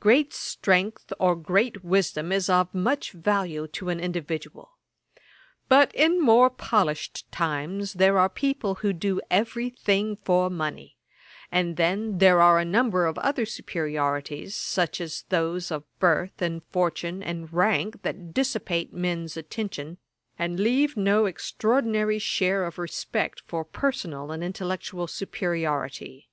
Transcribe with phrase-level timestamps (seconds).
[0.00, 4.72] Great strength or great wisdom is of much value to an individual.
[5.68, 10.96] But in more polished times there are people to do every thing for money;
[11.52, 16.64] and then there are a number of other superiorities, such as those of birth and
[16.72, 19.98] fortune, and rank, that dissipate men's attention,
[20.36, 26.28] and leave no extraordinary share of respect for personal and intellectual superiority.